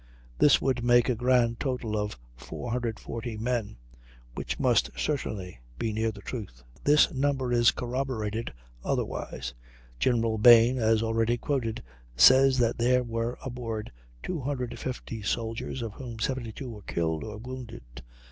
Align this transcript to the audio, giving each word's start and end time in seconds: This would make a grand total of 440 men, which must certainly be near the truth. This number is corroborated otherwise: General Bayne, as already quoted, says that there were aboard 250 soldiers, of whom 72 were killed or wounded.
This 0.39 0.59
would 0.59 0.83
make 0.83 1.09
a 1.09 1.15
grand 1.15 1.59
total 1.59 1.95
of 1.95 2.17
440 2.35 3.37
men, 3.37 3.77
which 4.33 4.57
must 4.59 4.89
certainly 4.97 5.59
be 5.77 5.93
near 5.93 6.11
the 6.11 6.23
truth. 6.23 6.63
This 6.83 7.13
number 7.13 7.53
is 7.53 7.69
corroborated 7.69 8.51
otherwise: 8.83 9.53
General 9.99 10.39
Bayne, 10.39 10.79
as 10.79 11.03
already 11.03 11.37
quoted, 11.37 11.83
says 12.15 12.57
that 12.57 12.79
there 12.79 13.03
were 13.03 13.37
aboard 13.45 13.91
250 14.23 15.21
soldiers, 15.21 15.83
of 15.83 15.93
whom 15.93 16.17
72 16.17 16.67
were 16.67 16.81
killed 16.81 17.23
or 17.23 17.37
wounded. 17.37 17.83